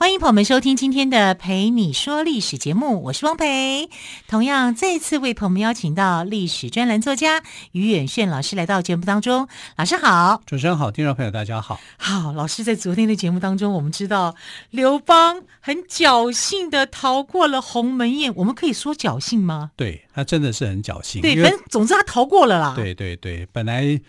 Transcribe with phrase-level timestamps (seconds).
[0.00, 3.90] 欢迎朋友们收听今天的《陪你说历史》节目，我是汪培。
[4.28, 9.48] 同样再次为朋友们邀请到历史专栏作家于远炫老师来到节目当中。
[9.76, 11.80] 老师好，主持人好，听众朋友大家好。
[11.96, 14.36] 好，老师在昨天的节目当中，我们知道
[14.70, 18.32] 刘邦很侥幸的逃过了鸿门宴。
[18.36, 19.72] 我们可以说侥幸吗？
[19.74, 21.20] 对，他真的是很侥幸。
[21.20, 22.72] 对，反正总之他逃过了啦。
[22.76, 24.00] 对对对，本来。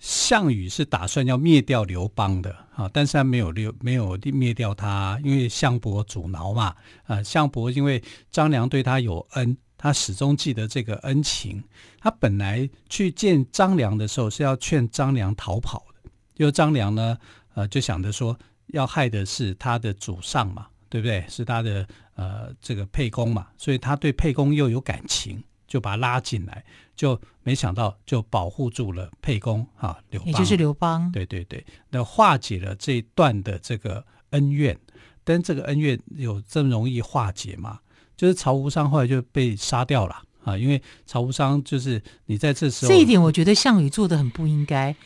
[0.00, 6.72] 项羽是打算要灭掉刘邦的啊，但是他没有灭没有灭掉他，因为项伯阻挠嘛。
[7.06, 11.60] 啊，项伯因为张良对他有恩，他始终记得这个恩情。
[11.98, 17.18] 他本来去见张良的时候是要劝张良逃跑的，因为张良呢，
[17.54, 21.24] 呃，就想着说要害的是他的祖上嘛，对不对？
[21.28, 21.84] 是他的
[22.14, 25.42] 呃这个沛公嘛，所以他对沛公又有感情。
[25.68, 26.64] 就把他拉进来，
[26.96, 34.76] 就没想到就保护住了沛公啊，刘邦，也就是刘邦，对对对，那化解了这一段的这个恩怨。
[35.22, 37.80] 但这个恩怨有这么容易化解吗？
[38.16, 44.96] 就是曹无伤后来就被杀掉了啊，因为曹无伤就是你在这时候，这一点我觉得项羽做的很不应该。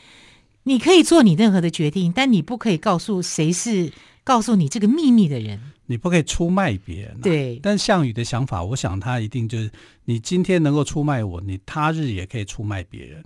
[0.65, 5.61] 你可以做你任何的决定，但你不可以告诉谁是告诉你这个秘密的人。
[5.87, 7.59] 你不可以出卖别人，啊，对。
[7.63, 9.71] 但项羽的想法，我想他一定就是，
[10.05, 13.23] 你今天能够出卖我，你他日也可以出卖别人，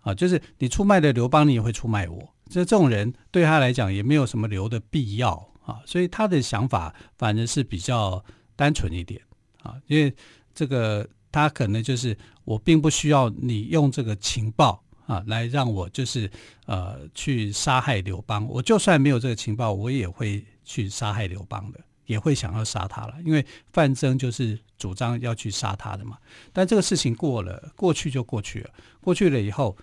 [0.00, 2.18] 啊，就是你出卖了刘邦，你也会出卖我。
[2.50, 5.32] 这这种人对他来讲也没有什么留的必要
[5.64, 8.22] 啊，所以他的想法反正是比较
[8.56, 9.18] 单纯一点
[9.62, 10.12] 啊，因为
[10.52, 16.30] 这个他可能就是我并不需要你用这个情报啊来让我就是
[16.66, 21.80] 呃去杀害刘邦，我就算没有这个情报，我也会去杀害刘邦的。
[22.06, 26.18] 也会想要杀他了，因为范增就是主张要去杀他的嘛。
[26.52, 28.70] 但这个事情过了，过去就过去了。
[29.00, 29.74] 过去了以后，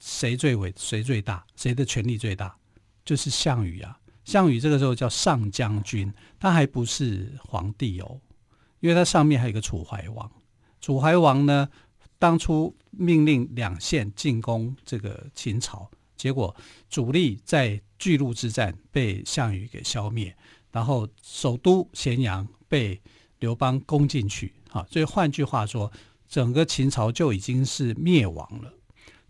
[0.00, 0.72] 谁最伟？
[0.76, 1.44] 谁最大？
[1.54, 2.56] 谁的权力最大？
[3.04, 4.00] 就是项羽啊！
[4.24, 8.18] 项羽这个时候叫上将军，他还不是皇帝哦，
[8.80, 10.28] 因为他上面还有一个楚怀王。
[10.80, 11.68] 楚怀王呢，
[12.18, 16.54] 当初命令两线进攻这个秦朝，结果
[16.88, 20.34] 主力在巨鹿之战被项羽给消灭。
[20.72, 23.00] 然后首都咸阳被
[23.38, 25.90] 刘邦攻进去，啊，所以换句话说，
[26.28, 28.72] 整个秦朝就已经是灭亡了。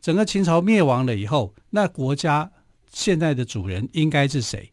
[0.01, 2.51] 整个秦朝灭亡了以后，那国家
[2.93, 4.73] 现在的主人应该是谁？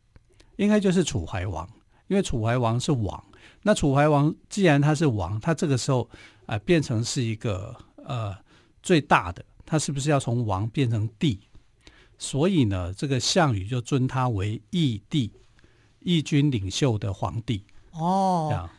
[0.56, 1.68] 应该就是楚怀王，
[2.08, 3.24] 因为楚怀王是王。
[3.64, 6.10] 那楚怀王既然他是王，他这个时候
[6.46, 7.76] 啊、变成是一个
[8.06, 8.36] 呃
[8.82, 11.40] 最大的，他是不是要从王变成帝？
[12.18, 15.32] 所以呢，这个项羽就尊他为义帝。
[16.06, 18.70] 义军领袖的皇帝哦，这样，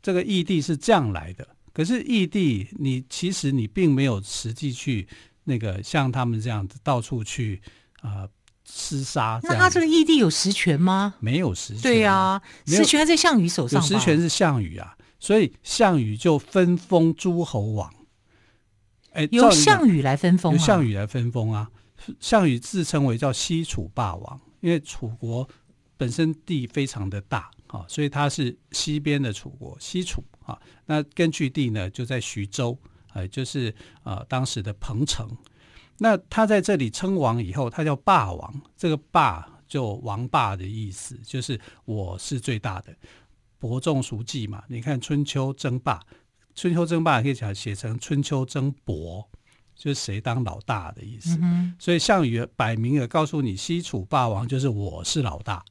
[0.00, 1.44] 这个义帝是这样来的。
[1.72, 5.08] 可是义帝，你其实你并没有实际去
[5.42, 7.60] 那个像他们这样子到处去
[8.00, 8.28] 啊
[8.64, 9.40] 厮杀。
[9.42, 11.14] 那他这个义帝有实权吗？
[11.18, 11.82] 没有实权。
[11.82, 13.82] 对啊，实权还在项羽手上。
[13.82, 17.92] 有实权是项羽啊，所以项羽就分封诸侯王。
[19.18, 21.68] 哎，由项羽来分封，由项羽来分封啊。
[22.20, 25.48] 项羽自称为叫西楚霸王，因为楚国。
[25.96, 30.56] 本身地非常的大啊，所以他是西边的楚国，西楚啊。
[30.86, 32.78] 那根据地呢，就在徐州，
[33.14, 33.74] 哎，就是
[34.04, 35.28] 啊当时的彭城。
[35.96, 42.94] 那他在这里称王以后，他叫霸王，这个霸就王霸的意思，就是我是最大的。
[43.58, 46.00] 伯仲叔季嘛，你看春秋争霸，
[46.58, 49.24] 春秋争霸可以讲写成春秋争伯。
[49.76, 51.38] 就是谁当老大的意思。
[51.40, 55.64] 嗯、所以项羽摆明了告诉你，西楚霸王就是我是老大。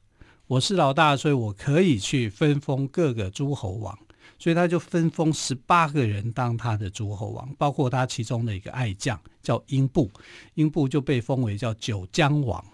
[0.46, 3.98] 我是老大，所以我可以去分封各个诸侯王，
[4.38, 10.10] 所以他就分封十八个人当他的诸侯王，包括他其中的一个爱将叫英布，
[10.54, 12.64] 英布就被封为叫九江王。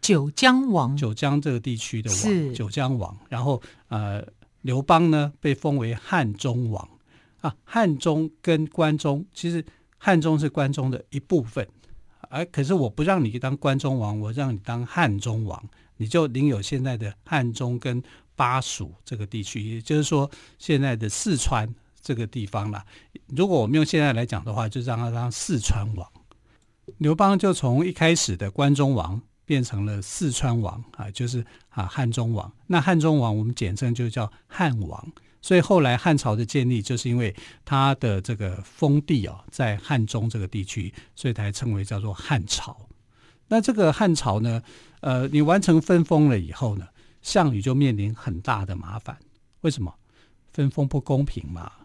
[0.00, 3.18] 九江王，九江这个地区的王，九江王。
[3.28, 4.24] 然后呃，
[4.60, 6.88] 刘邦呢被封为汉中王
[7.44, 9.62] 啊，汉中跟关中其实
[9.98, 11.68] 汉中是关中的一部分，
[12.30, 15.62] 而、可是我不让你当关中王，我让你当汉中王。
[15.98, 18.02] 你就领有现在的汉中跟
[18.34, 22.82] 巴蜀这个地区，也就是说现在的四川这个地方了。
[23.28, 26.10] 如果我们用现在来讲的话，就让他当四川王。
[26.96, 32.50] 刘邦就从一开始的关中王变成了四川王啊，就是啊汉中王。
[32.66, 35.12] 那汉中王我们简称就叫汉王，
[35.44, 37.36] 所以后来汉朝的建立，就是因为
[37.66, 42.74] 他的这个封地啊，在汉中这个地区，所以才称为叫做汉朝。
[43.48, 44.62] 那这个汉朝呢，
[45.00, 46.86] 呃，你完成分封了以后呢，
[47.20, 49.18] 项羽就面临很大的麻烦。
[49.60, 49.94] 为什么？
[50.50, 51.60] 分封不公平嘛？
[51.60, 51.78] 啊、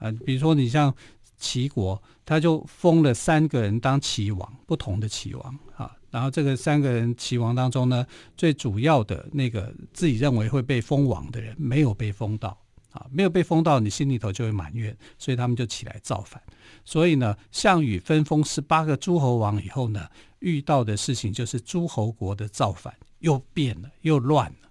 [0.00, 0.92] 呃，比如说你像
[1.38, 5.96] 齐国，他就封了三个人当齐王，不同的齐王啊。
[6.10, 8.04] 然后这个三个人齐王当中呢，
[8.36, 12.58] 最主要的那个自己认为会被封王的人没有被封到
[12.96, 16.42] 啊，没有被封到，你心里头就会埋怨，所以他们就起来造反。
[16.84, 20.08] 所以呢，项羽分封十八个诸侯王以后呢，
[20.38, 24.70] 遇到的事情就是诸侯国的造反又变了，又乱了。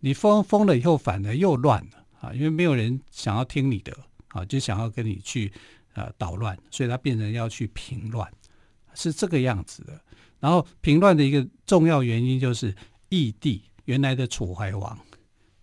[0.00, 3.96] 你封封了以后，反而又乱了啊，因为没有人想要听你的
[4.28, 5.52] 啊，就想要跟你去
[5.94, 8.30] 呃捣乱，所以他变成要去平乱，
[8.94, 9.98] 是这个样子的。
[10.40, 12.74] 然后平乱的一个重要原因就是
[13.08, 14.98] 义帝原来的楚怀王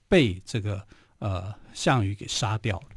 [0.07, 0.81] 被这个
[1.17, 2.87] 呃项羽给杀掉了，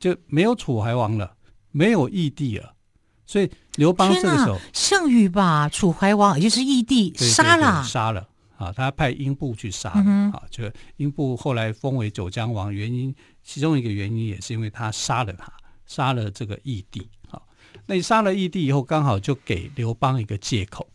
[0.00, 1.36] 就没有楚怀王了，
[1.70, 2.74] 没有义帝了，
[3.24, 8.26] 所以刘邦这个时候项羽把楚怀王也就是义帝杀了，杀了。
[8.56, 15.50] 啊，他派英布去杀了、嗯、啊，就英布后来封为九江王，原因其中一个原因也是因为他杀了他，
[15.86, 17.08] 杀了这个义帝。
[17.86, 20.86] 那你杀了义帝以后，刚好就给刘邦一个借口，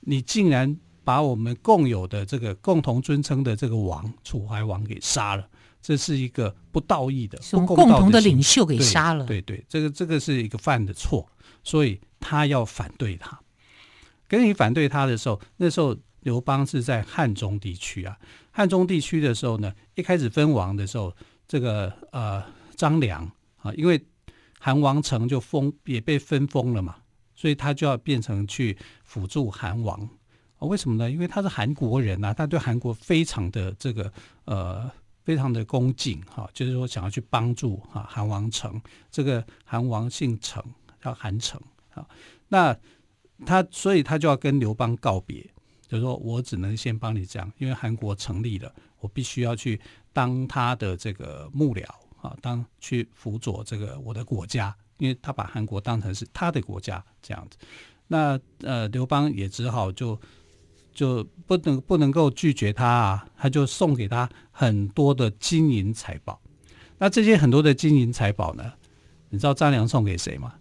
[0.00, 5.48] 你竟然把我们共有的这个共同尊称的这个王楚怀王给杀了，
[5.88, 9.24] 这是一个不道义的，共同的领袖给杀了。
[9.24, 11.26] 对对，对，这个这个是一个犯的错，
[11.64, 13.40] 所以他要反对他。
[14.26, 18.18] 跟你反对他的时候，那时候刘邦是在汉中地区啊，
[18.50, 22.44] 汉中地区的时候呢，一开始分王的时候，这个呃
[22.76, 23.24] 张良
[23.62, 23.98] 啊，因为。
[24.60, 26.96] 韩王成就封也被分封了嘛，
[27.36, 29.96] 所以他就要变成去辅助韩王
[30.58, 30.66] 啊？
[30.66, 31.08] 为什么呢？
[31.08, 34.12] 因为他是韩国人啊，他对韩国非常的这个
[34.46, 34.90] 呃
[35.28, 38.80] 非常的恭敬哈，就是说想要去帮助哈韩王成。
[39.10, 40.64] 这个韩王姓成，
[41.02, 41.60] 叫韩成
[41.90, 42.08] 啊。
[42.48, 42.74] 那
[43.44, 45.42] 他所以他就要跟刘邦告别，
[45.86, 49.78] 就是说我只能先帮你这样，因为韩国成立了，我必须要去
[50.14, 51.84] 当他的这个幕僚。
[52.22, 57.58] 啊，当去辅佐这个我的国家，因为他把韩国当成是他的国家这样子，
[58.06, 60.18] 那呃刘邦也只好就
[60.98, 66.40] 就不能不能够拒绝他啊，他就送给他很多的金银财宝。
[66.98, 68.72] 那这些很多的金银财宝呢，
[69.30, 70.54] 你知道张良送给谁吗？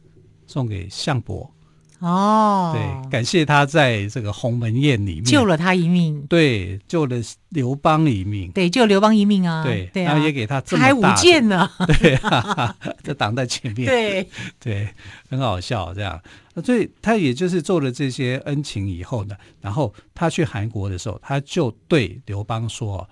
[0.45, 1.51] 送给项伯。
[1.99, 5.23] 哦，对，感谢他在这个鸿门宴里面。
[5.23, 7.17] 救了他一命，对，救了
[7.49, 14.29] 刘邦一命，对，救刘邦一命啊，对，对、啊，然后也给他这么大的，还舞剑呢， 对、啊，就挡在前面，对，
[14.59, 14.87] 对，
[15.29, 16.21] 很好笑这样。
[16.63, 23.07] 所以他也就是做了这些恩情以后呢，然后他去韩国的时候，他就对刘邦说：“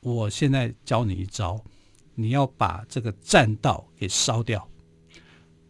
[0.00, 1.58] 我现在教你一招，
[2.14, 4.66] 你要把这个栈道给烧掉。”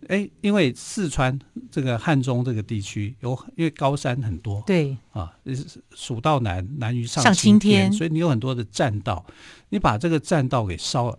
[0.09, 1.39] 哎，因为四川
[1.71, 5.33] 这个汉中这个地区有，因为高山很多，对啊，
[5.95, 9.25] 蜀道难，难于上上青天，所以你有很多的栈道，
[9.69, 11.19] 你把这个栈道给烧了，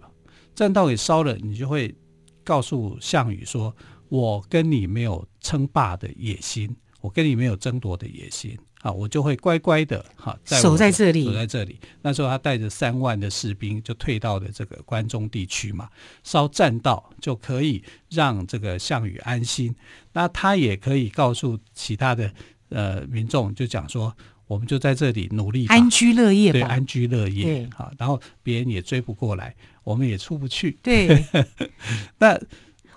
[0.54, 1.96] 栈道给烧了，你就会
[2.44, 3.76] 告诉项羽说
[4.10, 11.78] ：“我跟你没有称霸的野心，我跟你没有争夺的野心。”啊，我就会乖乖的哈，守在这里，守在这里。
[12.02, 15.90] 那时候他带着三万的士兵就退到了这个关中地区嘛，
[16.24, 19.76] 烧栈道就可以让这个项羽安心。
[20.14, 22.32] 那他也可以告诉其他的
[22.70, 24.16] 呃民众，就讲说，
[24.48, 27.68] 我们就在这里努力安居乐业，对，安居乐业。
[27.76, 30.80] 好，然后别人也追不过来，我们也出不去。
[30.82, 31.26] 对，
[32.20, 32.40] 那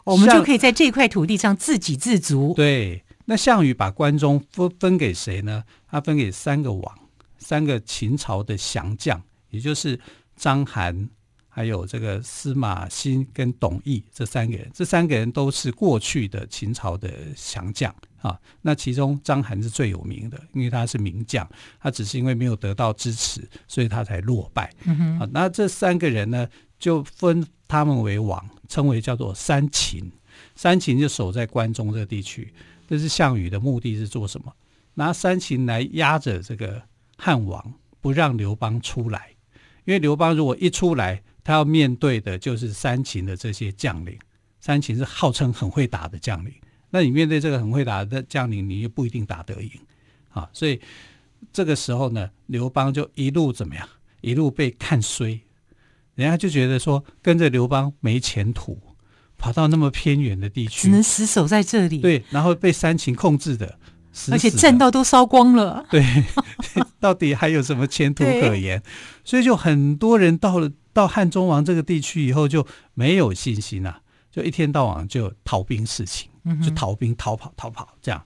[0.04, 2.54] 我们就可以在这块土地上自给自足。
[2.54, 3.02] 对。
[3.32, 5.64] 那项羽把关中分分给谁呢？
[5.88, 6.98] 他分给三个王，
[7.38, 9.98] 三个秦朝的降将，也就是
[10.36, 11.08] 章邯，
[11.48, 14.70] 还有这个司马欣跟董翳这三个人。
[14.74, 18.38] 这三个人都是过去的秦朝的降将啊。
[18.60, 21.48] 那其中章邯是最有名的，因为他是名将，
[21.80, 24.70] 他只是因为没有得到支持，所以他才落败。
[24.84, 25.18] 嗯。
[25.18, 26.46] 啊，那这三个人呢，
[26.78, 30.12] 就分他们为王，称为叫做三秦。
[30.54, 32.52] 三秦就守在关中这个地区。
[32.92, 34.52] 这是项羽的目的是做什么？
[34.92, 36.82] 拿三秦来压着这个
[37.16, 37.72] 汉王，
[38.02, 39.30] 不让刘邦出来。
[39.86, 44.18] 因为刘邦如果一出来，他要面对的就是三秦的这些将领。
[44.60, 46.52] 三秦是号称很会打的将领，
[46.90, 49.70] 那你面对这个很会打的将领，你又不一定打得赢
[50.28, 50.50] 啊。
[50.52, 50.78] 所以
[51.50, 53.88] 这个时候呢，刘邦就一路怎么样？
[54.20, 55.40] 一路被看衰，
[56.14, 58.78] 人家就觉得说跟着刘邦没前途。
[59.42, 61.98] 跑到那么偏远的地区，只能死守在这里。
[61.98, 63.76] 对，然后被三秦控制的，
[64.12, 66.04] 死而且栈道都烧光了，对，
[67.00, 68.80] 到底还有什么前途可言？
[69.24, 76.30] 所以就很多人到了到汉中王这个地区以后就没有信心啊，就一天到晚就逃兵事情，
[76.62, 78.24] 就逃兵逃跑逃跑这样。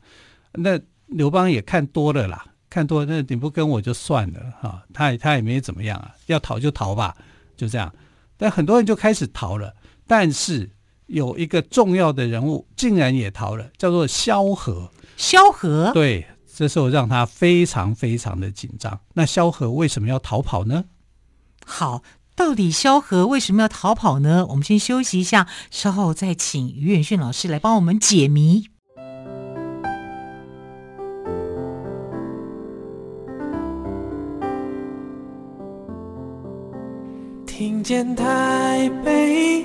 [0.53, 7.17] 那刘邦也看多了啦，看多了，那你不跟我就算了哈，他也他也没怎么样啊，要逃就逃吧，
[7.57, 7.91] 就这样。
[8.37, 9.75] 但很多人就开始逃了，
[10.07, 10.69] 但是
[11.07, 14.91] 有一个重要的人物竟然也逃了，叫做萧何。
[15.17, 19.01] 萧何，对，这时候让他非常非常的紧张。
[19.15, 20.85] 那萧何为什么要逃跑呢？
[21.65, 22.03] 好，
[22.35, 24.47] 到底萧何为什么要逃跑呢？
[24.51, 28.67] 我们先休息一下，稍后再请于远逊老师来帮我们解谜。
[37.47, 39.65] 听见台北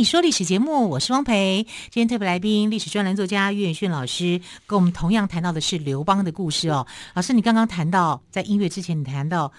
[0.00, 1.66] 你说历史节目，我是汪培。
[1.90, 6.86] 今天特别来宾，历史专栏作家岳远逊老师，跟我们同样谈到的是刘邦的故事哦。
[7.12, 9.52] 老师，你刚刚谈到，在音乐之前，你谈到，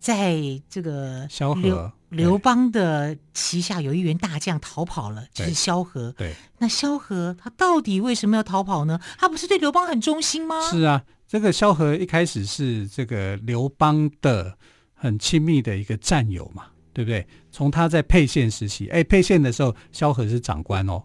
[0.00, 6.12] 在这个萧何刘刘邦的旗下有一员大将逃跑了，就是萧何。
[6.12, 8.98] 对，那萧何他到底为什么要逃跑呢？
[9.18, 10.62] 他不是对刘邦很忠心吗？
[10.70, 14.56] 是啊，这个萧何一开始是这个刘邦的
[14.94, 16.68] 很亲密的一个战友嘛。
[16.98, 17.24] 对不对？
[17.52, 21.00] 从他在沛县时期，哎，沛县的时候，萧何是长官哦，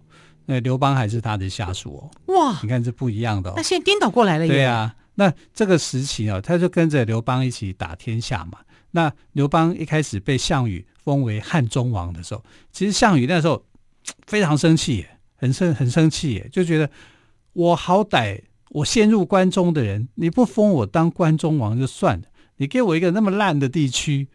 [0.47, 2.33] 那刘邦还是他的下属哦。
[2.33, 3.53] 哇，你看这不一样的哦。
[3.55, 4.47] 那现在颠倒过来了。
[4.47, 8.57] 对啊，那这个时期哦，他就跟着刘邦一起打天下嘛。
[8.89, 13.63] 那刘邦一开始被项羽封为汉中王的时候，其实项羽那时候
[14.25, 16.89] 非常生气耶，很生很生气耶，就觉得
[17.53, 22.23] 我好歹我先入关中的人，你不封我当关中王就算了，
[22.57, 24.27] 你给我一个那么烂的地区。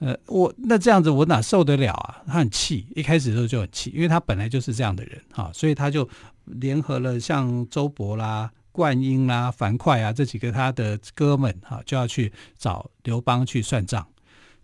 [0.00, 2.22] 呃，我那这样子我哪受得了啊？
[2.26, 6.08] 他很气，一开始的时候就很气，因为他本来就是这样的人哈、所以他就
[6.46, 14.06] 联合了像周勃啦、灌婴啦、樊哙啊这几个他的哥们哈、就要去找刘邦去算账。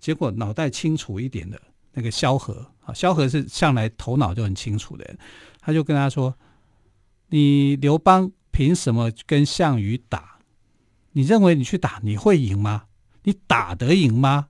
[0.00, 1.60] 结果脑袋清楚一点的
[1.92, 5.18] 那个萧何啊，萧何是向来头脑就很清楚的人，
[5.60, 6.34] 他就跟他说
[7.28, 10.38] ：“你刘邦凭什么跟项羽打？
[11.12, 12.84] 你认为你去打你会赢吗？
[13.24, 14.48] 你打得赢吗？”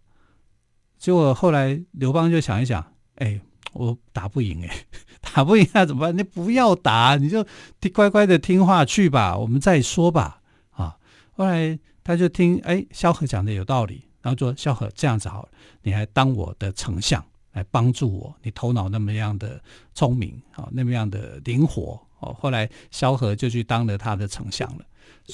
[0.99, 2.85] 结果后来刘邦就想一想，
[3.17, 3.41] 哎，
[3.73, 4.77] 我打不赢，哎，
[5.21, 6.17] 打不赢那怎么办？
[6.17, 7.47] 你不要打，你就
[7.93, 10.41] 乖乖的听话去吧，我们再说吧。
[10.71, 10.97] 啊，
[11.33, 15.49] 后来他就听，哎，萧何讲的有道理，然后说萧何这样子好，
[15.83, 19.61] 你还当我的丞相来帮助我，你头脑那么样的
[19.95, 22.35] 聪明啊，那么样的灵活哦。
[22.41, 24.85] 后来萧何就去当了他的丞相了。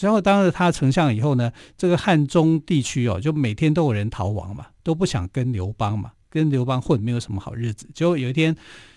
[0.00, 7.88] 然后当了他丞相以后呢，这个汉中地区哦，就每天都有人逃亡嘛，都不想跟刘邦嘛，跟刘邦混没有什么好日子。
[7.94, 8.56] 结果有一天，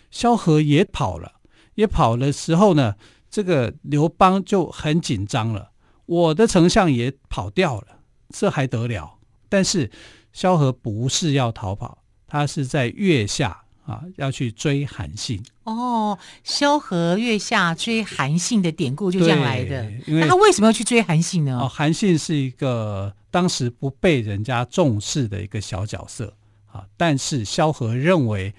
[0.09, 1.33] 萧何也跑了，
[1.75, 2.95] 也跑的时候呢，
[3.29, 5.71] 这个刘邦就很紧张了。
[6.05, 9.17] 我的丞相也跑掉了，这还得了？
[9.49, 9.91] 但是
[10.31, 13.64] 萧何不是要逃跑，他是在月下。
[13.85, 16.17] 啊，要去追韩信哦。
[16.43, 19.89] 萧何月下追韩信的典故就这样来的。
[20.07, 21.59] 那他为什么要去追韩信呢？
[21.61, 26.33] 哦，韩信是一个当时不被人家重视的一个小角色
[26.65, 26.83] 啊。
[26.97, 28.53] 但是萧何认为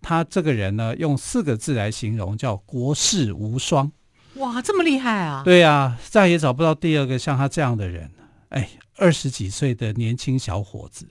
[0.00, 3.92] 他这个人呢，用四个字来形容，叫国士无双。
[4.36, 5.42] 哇，这么厉害啊！
[5.44, 8.10] 对啊，再也找不到第二个像他这样的人。
[8.48, 11.06] 哎，二十几岁的年轻小伙子。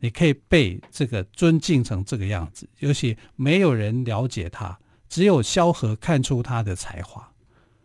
[0.00, 4.78] 你可以被这个尊敬成这个样子，尤其没有人了解他，
[5.08, 7.30] 只有萧何看出他的才华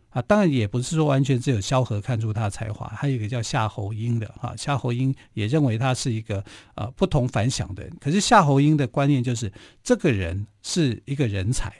[0.08, 0.22] 啊。
[0.22, 6.42] 当然也不是说完全只有萧何看出他的才华，还有一个叫夏侯婴的哈，夏侯婴也认为他是一个
[6.74, 7.96] 呃不同凡响的人。
[8.00, 11.72] 可是夏侯婴的观念就是这个人是一个人才，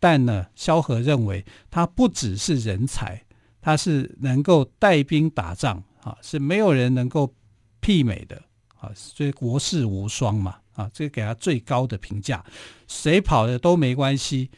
[0.00, 3.22] 但呢，萧何认为他不只是人才，
[3.60, 7.34] 他是能够带兵打仗啊，是没有人能够
[7.82, 8.42] 媲美的。
[8.84, 12.44] 啊，所以国士无双嘛，啊，这个给他最高的评价，
[12.86, 14.50] 谁跑的都没关系。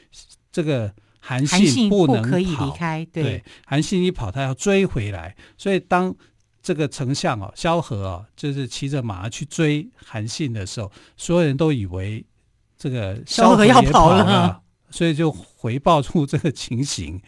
[0.51, 5.37] 这个韩信不能跑，可以离开，对，对，韩信一跑，他要追回来。
[5.59, 6.15] 所以当
[6.63, 12.25] 这个丞相哦，萧何哦，就是骑着马去追韩信的时候，所有人都以为
[12.79, 17.21] 这个萧何要跑了，所以就回报出这个情形，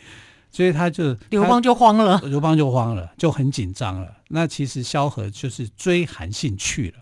[0.50, 4.17] 所以他就刘邦就慌了，刘邦就慌了，就很紧张了。
[4.28, 6.99] 那其实萧何就是追韩信去了，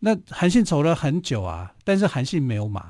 [0.00, 2.84] 那韩信走了很久啊，但是韩信没有马，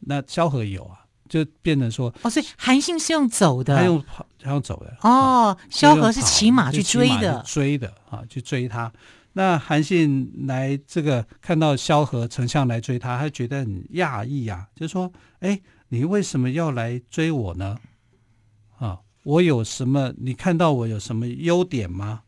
[0.00, 1.00] 那萧何有啊。
[1.26, 5.56] 就变成说哦，所以韩信是用走的，他用跑，他用走的哦。
[5.70, 8.92] 萧何是骑马去追的，追的啊，去追他。
[9.32, 15.10] 那韩信来这个看到萧何丞相来追他，他觉得很讶异啊，就说
[15.40, 15.58] ：“哎，
[15.88, 17.78] 你为什么要来追我呢？
[18.76, 20.14] 啊，我有什么？
[20.16, 22.22] 你看到我有什么优点吗？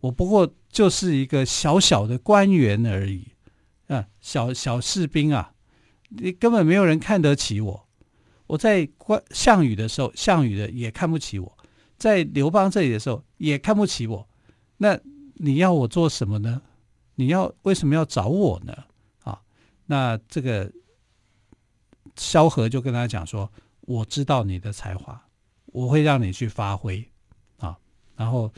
[0.00, 3.28] 我不过就是一个小小的官员而已
[3.86, 5.54] 啊，小小士兵啊。”
[6.14, 7.88] 你根本没有人看得起我，
[8.46, 11.56] 我在关项羽的时候，项羽的也看不起我，
[11.96, 14.28] 在刘邦这里的时候也看不起我。
[14.76, 14.98] 那
[15.36, 16.60] 你要我做什么呢？
[17.14, 18.76] 你要为什么要找我呢？
[19.22, 19.40] 啊，
[19.86, 20.70] 那这个
[22.16, 25.28] 萧何就跟他讲说：“我知道你的才华，
[25.72, 27.04] 我会让你去发挥
[27.58, 27.76] 啊。”
[28.14, 28.52] 然后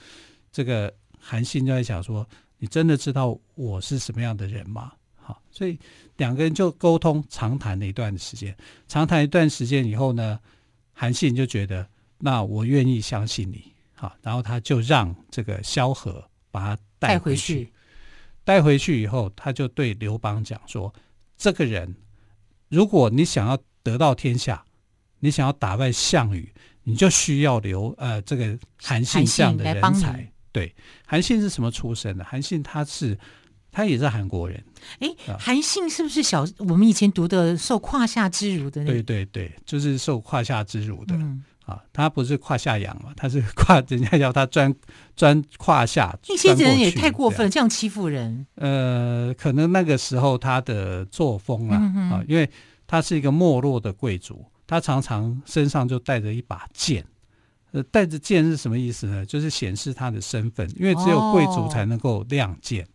[0.52, 2.28] 这个韩信就在想说
[2.58, 5.78] ：“你真的知道我是什么样的人吗？”好，所以
[6.18, 8.54] 两个人就沟通长谈了一段时间。
[8.86, 10.38] 长谈一段时间以后呢，
[10.92, 13.72] 韩信就觉得，那我愿意相信你。
[13.94, 17.72] 好，然后他就让这个萧何把他带回去。
[18.44, 20.92] 带回去以后，他就对刘邦讲说
[21.38, 21.96] ：“这个人，
[22.68, 24.62] 如果你想要得到天下，
[25.20, 26.52] 你想要打败项羽，
[26.84, 30.30] 你就需要留呃这个韩信这样的人才。
[30.52, 30.74] 对，
[31.04, 32.24] 韩信是什么出身的？
[32.24, 33.18] 韩信他是。”
[33.76, 34.62] 他也是韩国人，
[35.00, 39.02] 哎，韩信是不是小我们以前读的受胯下之辱的那个？
[39.02, 41.82] 对对对，就是受胯下之辱的、嗯、啊。
[41.92, 44.72] 他不是胯下羊嘛，他是胯，人家要他钻
[45.16, 46.16] 钻胯下。
[46.28, 48.46] 那些人也太过分，这样欺负人。
[48.54, 52.48] 呃，可能那个时候他的作风啊、嗯、啊，因为
[52.86, 57.04] 他是一个没落的贵族，他常常身上就带着一把剑。
[57.72, 59.26] 呃，带着剑是什么意思呢？
[59.26, 62.84] 就是显示他的身份，因为只有贵族才能够亮剑。
[62.84, 62.88] 哦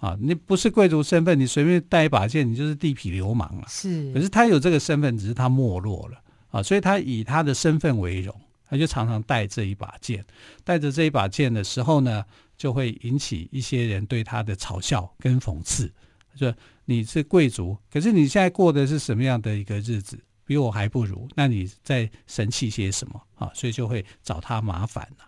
[0.00, 3.64] 啊，你不是贵族身份，你随便带一把剑，你就是地痞流氓了。
[3.68, 6.18] 是，可是他有这个身份，只是他没落了
[6.50, 8.34] 啊，所以他以他的身份为荣，
[8.66, 10.24] 他就常常带这一把剑。
[10.64, 12.24] 带着这一把剑的时候呢，
[12.56, 15.92] 就会引起一些人对他的嘲笑跟讽刺。
[16.34, 16.54] 说
[16.86, 20.18] 你是贵族，可是你现在过的是什么样的一个日子？
[20.50, 23.48] 比我还不如，那你在神气些什么啊？
[23.54, 25.24] 所以就会找他麻烦了。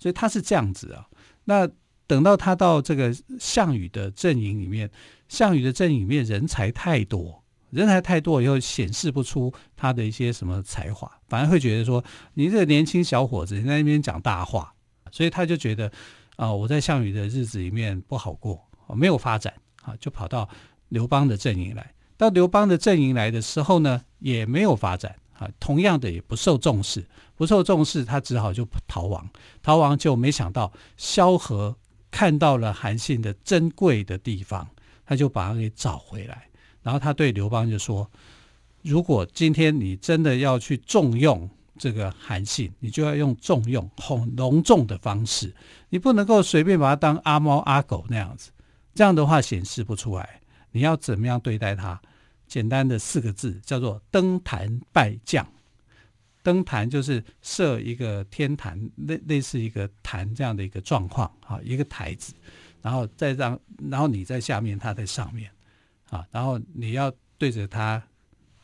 [0.00, 1.06] 所以他是这样子啊，
[1.44, 1.70] 那。
[2.06, 3.10] 等到他到这个
[3.40, 4.90] 项羽的阵营里面，
[5.26, 14.74] 项羽的阵营里面人才太多，人才太多以后显示不出他的一些什么才华，反而会觉得说你这个年轻小伙子你在那边讲大话，
[15.10, 15.90] 所以他就觉得
[16.36, 18.62] 啊、我在项羽的日子里面不好过，
[18.94, 20.46] 没有发展啊，就跑到
[20.90, 21.90] 刘邦的阵营来。
[22.16, 29.28] 到刘邦的阵营来的时候呢，也没有发展啊，同样的也不受重视，不受重视，他只好就逃亡。
[29.62, 31.76] 逃亡就没想到萧何。
[32.16, 34.64] 看到了韩信的珍贵的地方，
[35.04, 36.46] 他就把他给找回来。
[36.80, 38.08] 然后他对刘邦就说
[38.82, 45.52] ：“如果今天你真的要去重用这个韩信，你就要用重用、很隆重的方式，
[45.88, 48.52] 你不能够随便把他当阿猫阿狗那样子。
[48.94, 50.40] 这样的话显示不出来。
[50.74, 52.02] 你要怎么样对待他？
[52.48, 55.46] 简单的四个字叫做登坛拜将。”
[56.42, 62.34] 登坛就是设一个天坛，类类似一个坛这样的一个状况啊，一个台子，
[62.82, 63.58] 然后再让，
[63.88, 65.48] 然后你在下面，他在上面，
[66.10, 68.02] 啊，然后你要对着他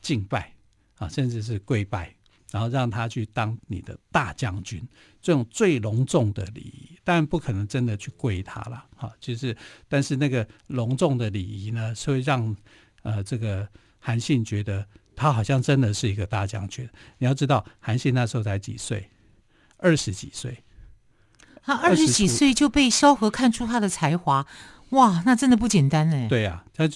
[0.02, 0.52] 敬拜
[0.98, 2.12] 啊，甚至是跪拜，
[2.50, 4.82] 然后让他去当你的大将军，
[5.20, 9.56] 这种最隆重的礼仪，当然不可能真的去跪他了，哈，就是，
[9.88, 12.56] 但是那个隆重的礼仪呢，是会让
[13.02, 14.86] 呃这个韩信觉得。
[15.16, 16.88] 他好像真的是一个大将军。
[17.18, 19.10] 你要知道，韩信那时候才几岁，
[19.76, 20.56] 二十几岁。
[21.62, 24.46] 他二十几岁就被萧何看出他的才华，
[24.90, 26.26] 哇，那真的不简单哎。
[26.28, 26.88] 对啊，他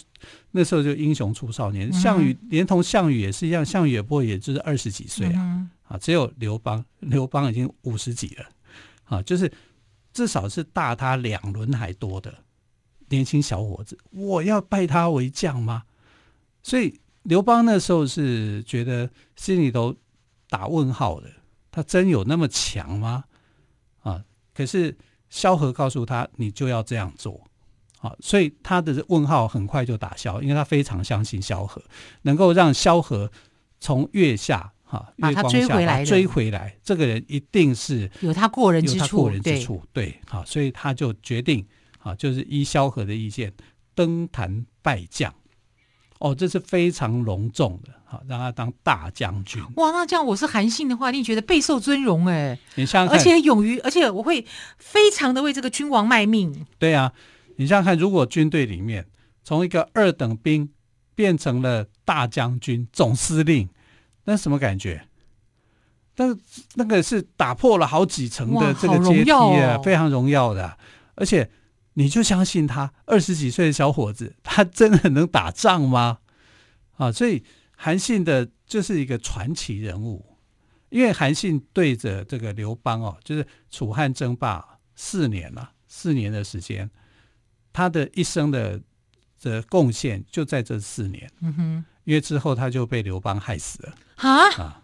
[0.50, 1.92] 那时候就英雄出少年。
[1.92, 5.34] 项羽、嗯、连同项羽也是一样，项羽也不过也就是二十几岁啊。
[5.36, 8.44] 嗯、啊，只有刘邦，刘邦已经五十几了。
[9.04, 9.50] 啊，就是
[10.12, 12.34] 至少是大他两轮还多的
[13.08, 13.98] 年轻小伙子。
[14.10, 15.82] 我要拜他为将吗？
[16.62, 17.00] 所以。
[17.24, 19.96] 刘邦那时候是觉得心里头
[20.50, 21.30] 打问号的，
[21.70, 23.24] 他真有那么强吗？
[24.54, 24.56] 啊！
[24.56, 24.96] 可是
[25.28, 27.40] 萧何告诉他，你就要这样做，
[27.98, 28.14] 啊！
[28.20, 31.82] 所以他的问号很快就打消，因为他非常相信萧何，
[32.22, 33.30] 能够让萧何
[33.80, 41.66] 从月下哈，月光追回来的下追回来，这个人一定是有他过人之处，过人之对，处，对，好，所以他就决定，
[41.98, 43.52] 啊，就是依萧何的意见，
[43.94, 45.34] 登坛拜将。
[46.24, 49.62] 哦，这是非常隆重的，好，让他当大将军。
[49.76, 54.42] 哇，那这样我是韩信的话，你觉得备受尊荣哎，你想想，而且勇于，而且我会
[54.78, 56.64] 非常的为这个君王卖命。
[56.78, 57.12] 对啊，
[57.56, 59.04] 你想想看，如果军队里面
[59.42, 60.70] 从一个二等兵
[61.14, 63.68] 变成了大将军、总司令，
[64.24, 65.06] 那什么感觉？
[66.16, 66.34] 那
[66.76, 70.78] 那个是打破了好几层的这个阶梯啊，哦、非常荣耀的，
[71.16, 71.50] 而且。
[71.94, 76.18] 你就相信他二十几岁的小伙子， 他真的能打仗吗？
[76.96, 77.42] 啊，所以
[77.76, 80.38] 韩信的就是一个传奇人物，
[80.90, 86.88] 因为韩信对着这个刘邦哦，就是楚汉争霸四年了，四年的时间，
[87.72, 88.80] 他的一生的
[89.40, 91.30] 的贡献就在这四年。
[91.40, 93.94] 嗯哼，因为之后他就被刘邦害死了。
[94.16, 94.82] 啊啊，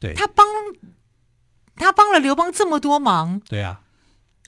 [0.00, 0.46] 对，他帮
[1.76, 3.40] 他帮了刘邦这么多忙。
[3.40, 3.82] 对啊。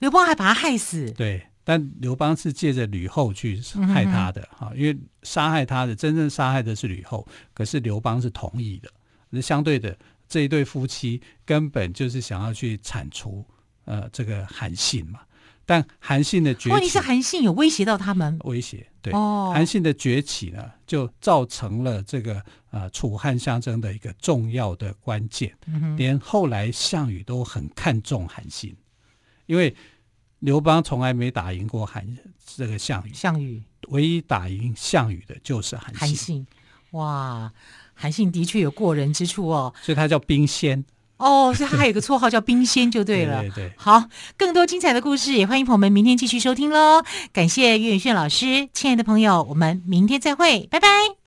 [0.00, 8.90] 刘邦还把他害死，对，但刘邦是借着吕后去害他的哈、嗯，因为杀害他的真正杀害的是吕后，可是刘邦是同意的。
[9.28, 9.96] 那相对的，
[10.28, 13.44] 这一对夫妻根本就是想要去铲除
[13.84, 15.20] 呃这个韩信嘛。
[15.66, 28.74] 但韩信的崛起，问题是韩信有威胁到他们，威胁对、哦，韩信的崛起呢，就造成了这个呃楚汉相争的一个重要的关键、嗯，连后来项羽都很看重韩信。
[29.50, 29.74] 因为
[30.38, 32.06] 刘邦从来没打赢过韩
[32.54, 35.98] 这个项羽，项羽唯一打赢项羽的就是韩信。
[35.98, 36.46] 韩信，
[36.92, 37.52] 哇，
[37.94, 40.84] 韩信的确有过人之处哦，所以他叫兵仙
[41.16, 43.40] 哦，所以他还有个绰号叫兵仙就对了。
[43.42, 44.04] 对，对对，好，
[44.36, 47.02] 更多精彩的故事也欢迎朋友们明天继续收听喽。
[47.32, 51.19] 感谢岳宇轩老师，亲爱的朋友，我们明天再会，拜拜。